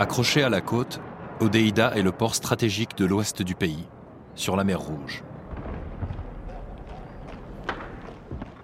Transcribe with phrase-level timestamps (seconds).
[0.00, 1.00] Accroché à la côte,
[1.40, 3.88] Odeida est le port stratégique de l'ouest du pays,
[4.36, 5.24] sur la mer Rouge.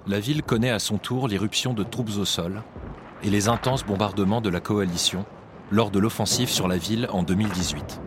[0.07, 2.63] La ville connaît à son tour l'irruption de troupes au sol
[3.25, 5.25] et les intenses bombardements de la coalition
[5.73, 8.01] lors de l'offensive sur la ville en 2018.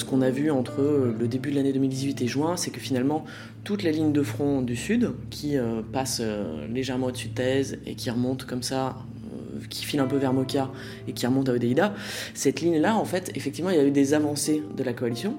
[0.00, 3.26] Ce qu'on a vu entre le début de l'année 2018 et juin, c'est que finalement,
[3.64, 7.78] toute la ligne de front du sud, qui euh, passe euh, légèrement au-dessus de Thèse
[7.84, 10.70] et qui remonte comme ça, euh, qui file un peu vers Moka
[11.06, 11.92] et qui remonte à Odeida,
[12.32, 15.34] cette ligne-là, en fait, effectivement, il y a eu des avancées de la coalition.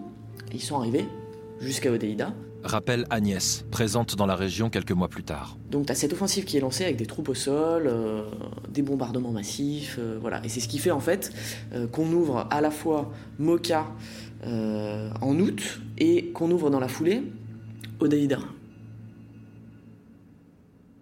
[0.54, 1.06] Ils sont arrivés
[1.60, 2.32] jusqu'à Odeida.
[2.64, 5.58] Rappelle Agnès, présente dans la région quelques mois plus tard.
[5.72, 7.92] Donc tu as cette offensive qui est lancée avec des troupes au sol,
[8.70, 10.44] des bombardements massifs, voilà.
[10.46, 11.34] Et c'est ce qui fait en fait
[11.92, 13.88] qu'on ouvre à la fois Moka
[14.44, 17.22] euh, en août et qu'on ouvre dans la foulée
[18.00, 18.40] Odeida.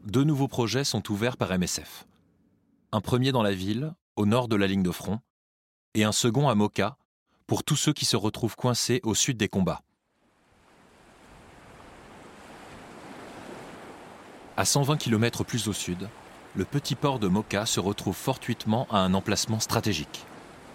[0.05, 2.05] Deux nouveaux projets sont ouverts par MSF.
[2.91, 5.19] Un premier dans la ville, au nord de la ligne de front,
[5.93, 6.97] et un second à Moka,
[7.47, 9.83] pour tous ceux qui se retrouvent coincés au sud des combats.
[14.59, 16.09] À 120 km plus au sud,
[16.53, 20.25] le petit port de Moka se retrouve fortuitement à un emplacement stratégique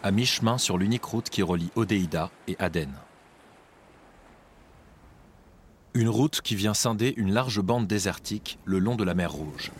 [0.03, 2.91] à mi-chemin sur l'unique route qui relie Odeida et Aden.
[5.93, 9.71] Une route qui vient scinder une large bande désertique le long de la mer Rouge.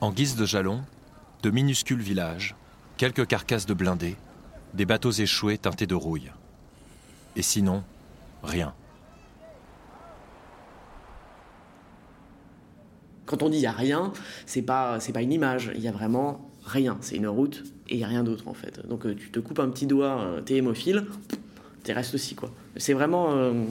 [0.00, 0.80] En guise de jalon,
[1.42, 2.56] de minuscules villages,
[2.96, 4.16] quelques carcasses de blindés,
[4.72, 6.32] des bateaux échoués teintés de rouille.
[7.36, 7.84] Et sinon,
[8.42, 8.72] rien.
[13.32, 14.12] Quand on dit il n'y a rien,
[14.44, 16.98] c'est pas, pas une image, il y a vraiment rien.
[17.00, 18.86] C'est une route et il n'y a rien d'autre en fait.
[18.86, 21.06] Donc euh, tu te coupes un petit doigt, euh, t'es hémophile,
[21.82, 22.50] t'es restes aussi quoi.
[22.76, 23.30] C'est vraiment.
[23.30, 23.64] Euh,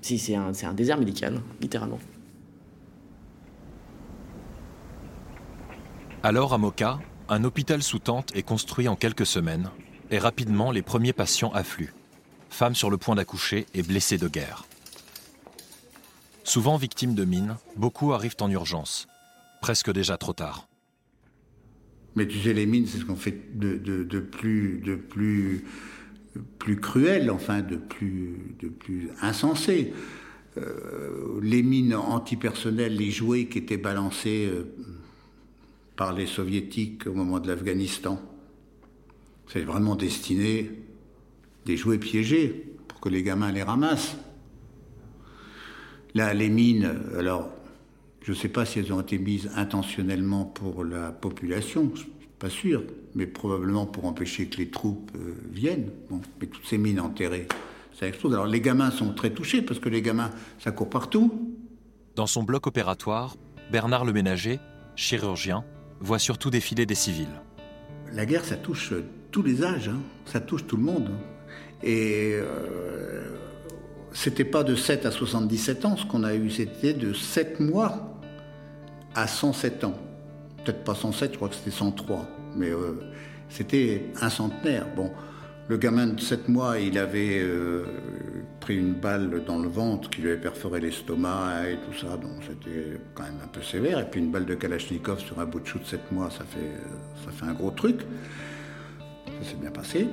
[0.00, 1.98] si, c'est un, un désert médical, littéralement.
[6.22, 9.70] Alors à Moka, un hôpital sous tente est construit en quelques semaines
[10.12, 11.94] et rapidement les premiers patients affluent.
[12.48, 14.66] Femmes sur le point d'accoucher et blessées de guerre.
[16.44, 19.08] Souvent victimes de mines, beaucoup arrivent en urgence,
[19.62, 20.68] presque déjà trop tard.
[22.16, 25.64] Mais tu sais, les mines, c'est ce qu'on fait de, plus, de plus,
[26.80, 28.70] cruel, enfin, de plus, de
[29.22, 29.94] insensé.
[30.58, 34.72] Euh, les mines antipersonnelles, les jouets qui étaient balancés euh,
[35.96, 38.20] par les soviétiques au moment de l'Afghanistan,
[39.48, 40.70] c'est vraiment destiné
[41.64, 44.16] des jouets piégés pour que les gamins les ramassent.
[46.14, 47.50] Là, les mines, alors
[48.22, 51.92] je ne sais pas si elles ont été mises intentionnellement pour la population,
[52.38, 55.90] pas sûr, mais probablement pour empêcher que les troupes euh, viennent.
[56.08, 57.48] Bon, mais toutes ces mines enterrées,
[57.98, 58.32] ça explose.
[58.32, 61.54] Alors les gamins sont très touchés parce que les gamins, ça court partout.
[62.14, 63.36] Dans son bloc opératoire,
[63.72, 64.60] Bernard le Ménager,
[64.96, 65.64] chirurgien,
[66.00, 67.26] voit surtout défiler des civils.
[68.12, 68.92] La guerre, ça touche
[69.32, 70.00] tous les âges, hein.
[70.26, 71.10] ça touche tout le monde.
[71.82, 73.36] Et euh,
[74.14, 78.16] c'était pas de 7 à 77 ans ce qu'on a eu, c'était de 7 mois
[79.14, 79.98] à 107 ans.
[80.64, 82.26] Peut-être pas 107, je crois que c'était 103.
[82.56, 82.92] Mais euh,
[83.48, 84.86] c'était un centenaire.
[84.96, 85.10] Bon,
[85.68, 87.84] le gamin de 7 mois, il avait euh,
[88.60, 92.42] pris une balle dans le ventre qui lui avait perforé l'estomac et tout ça, donc
[92.46, 93.98] c'était quand même un peu sévère.
[93.98, 96.44] Et puis une balle de Kalachnikov sur un bout de chou de 7 mois, ça
[96.44, 96.72] fait,
[97.24, 98.00] ça fait un gros truc.
[99.26, 100.06] Ça s'est bien passé.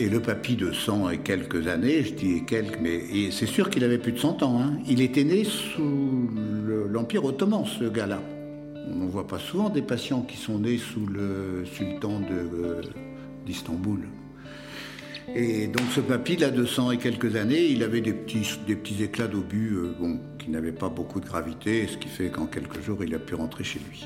[0.00, 3.84] Et le papy de 100 et quelques années, je dis quelques, mais c'est sûr qu'il
[3.84, 4.60] avait plus de 100 ans.
[4.60, 4.78] Hein.
[4.88, 6.28] Il était né sous
[6.90, 8.20] l'Empire ottoman, ce gars-là.
[8.90, 12.82] On ne voit pas souvent des patients qui sont nés sous le sultan euh,
[13.46, 14.00] d'Istanbul.
[15.34, 19.28] Et donc ce papy, là, de 100 et quelques années, il avait des petits, éclats
[19.28, 23.14] d'obus euh, qui n'avaient pas beaucoup de gravité, ce qui fait qu'en quelques jours, il
[23.14, 24.04] a pu rentrer chez lui.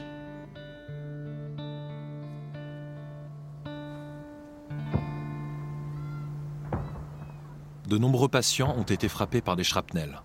[7.89, 10.23] De nombreux patients ont été frappés par des shrapnels.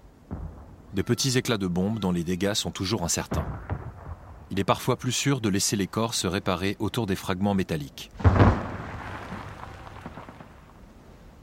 [0.94, 3.48] Des petits éclats de bombes dont les dégâts sont toujours incertains
[4.54, 8.12] il est parfois plus sûr de laisser les corps se réparer autour des fragments métalliques.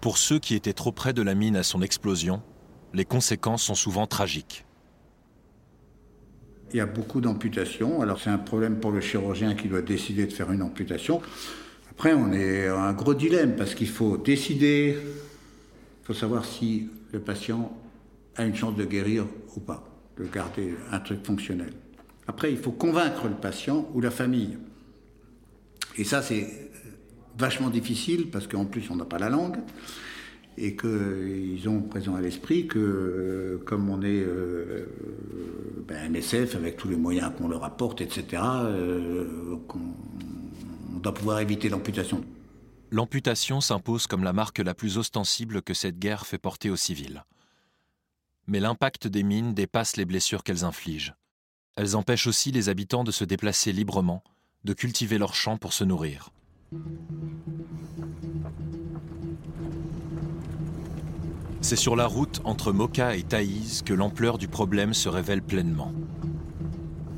[0.00, 2.40] Pour ceux qui étaient trop près de la mine à son explosion,
[2.94, 4.64] les conséquences sont souvent tragiques.
[6.72, 8.00] Il y a beaucoup d'amputations.
[8.00, 11.20] Alors c'est un problème pour le chirurgien qui doit décider de faire une amputation.
[11.90, 14.96] Après, on est à un gros dilemme parce qu'il faut décider,
[16.11, 17.73] faut savoir si le patient
[18.35, 19.85] a une chance de guérir ou pas,
[20.19, 21.73] de garder un truc fonctionnel.
[22.27, 24.59] Après, il faut convaincre le patient ou la famille.
[25.97, 26.49] Et ça, c'est
[27.39, 29.59] vachement difficile parce qu'en plus, on n'a pas la langue
[30.59, 34.87] et qu'ils ont présent à l'esprit que, euh, comme on est euh,
[35.87, 39.55] ben, NSF avec tous les moyens qu'on leur apporte, etc., euh,
[40.93, 42.25] on doit pouvoir éviter l'amputation.
[42.93, 47.25] L'amputation s'impose comme la marque la plus ostensible que cette guerre fait porter aux civils.
[48.49, 51.15] Mais l'impact des mines dépasse les blessures qu'elles infligent.
[51.77, 54.25] Elles empêchent aussi les habitants de se déplacer librement,
[54.65, 56.31] de cultiver leurs champs pour se nourrir.
[61.61, 65.93] C'est sur la route entre Moka et Taïs que l'ampleur du problème se révèle pleinement.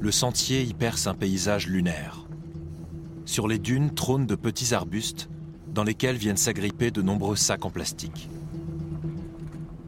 [0.01, 2.27] Le sentier y perce un paysage lunaire.
[3.25, 5.31] Sur les dunes trônent de petits arbustes
[5.73, 8.29] dans lesquels viennent s'agripper de nombreux sacs en plastique.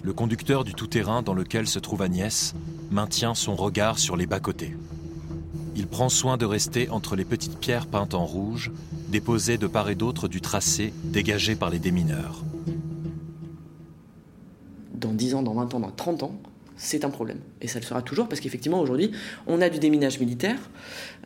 [0.02, 2.54] Le conducteur du tout-terrain dans lequel se trouve Agnès
[2.90, 4.76] maintient son regard sur les bas-côtés.
[5.76, 8.70] Il prend soin de rester entre les petites pierres peintes en rouge,
[9.08, 12.44] déposées de part et d'autre du tracé dégagé par les démineurs.
[14.94, 16.40] Dans 10 ans, dans 20 ans, dans 30 ans,
[16.76, 17.38] c'est un problème.
[17.60, 19.10] Et ça le sera toujours parce qu'effectivement, aujourd'hui,
[19.46, 20.58] on a du déminage militaire.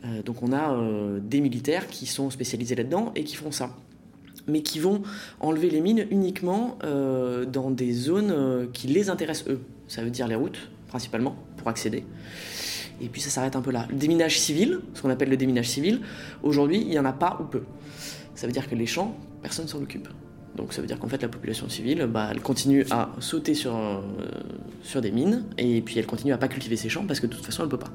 [0.05, 3.75] Euh, donc on a euh, des militaires qui sont spécialisés là-dedans et qui font ça
[4.49, 5.01] mais qui vont
[5.39, 9.61] enlever les mines uniquement euh, dans des zones euh, qui les intéressent eux.
[9.87, 12.03] Ça veut dire les routes, principalement, pour accéder.
[13.01, 13.87] Et puis ça s'arrête un peu là.
[13.89, 16.01] Le déminage civil, ce qu'on appelle le déminage civil,
[16.43, 17.63] aujourd'hui, il n'y en a pas ou peu.
[18.35, 20.07] Ça veut dire que les champs, personne ne s'en occupe.
[20.55, 23.75] Donc ça veut dire qu'en fait la population civile, bah, elle continue à sauter sur,
[23.77, 24.01] euh,
[24.83, 27.33] sur des mines et puis elle continue à pas cultiver ses champs parce que de
[27.33, 27.91] toute façon elle peut pas.